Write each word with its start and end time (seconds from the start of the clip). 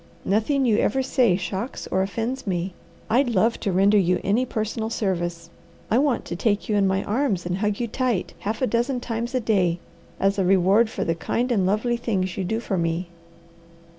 Nothing 0.25 0.65
you 0.65 0.77
ever 0.79 1.03
say 1.03 1.35
shocks 1.37 1.85
or 1.91 2.01
offends 2.01 2.47
me. 2.47 2.73
I'd 3.07 3.29
love 3.29 3.59
to 3.59 3.71
render 3.71 3.99
you 3.99 4.19
any 4.23 4.47
personal 4.47 4.89
service. 4.89 5.51
I 5.91 5.99
want 5.99 6.25
to 6.25 6.35
take 6.35 6.67
you 6.67 6.75
in 6.75 6.87
my 6.87 7.03
arms 7.03 7.45
and 7.45 7.59
hug 7.59 7.79
you 7.79 7.87
tight 7.87 8.33
half 8.39 8.63
a 8.63 8.65
dozen 8.65 8.99
times 8.99 9.35
a 9.35 9.39
day 9.39 9.77
as 10.19 10.39
a 10.39 10.43
reward 10.43 10.89
for 10.89 11.03
the 11.05 11.13
kind 11.13 11.51
and 11.51 11.67
lovely 11.67 11.97
things 11.97 12.35
you 12.35 12.43
do 12.43 12.59
for 12.59 12.79
me." 12.79 13.09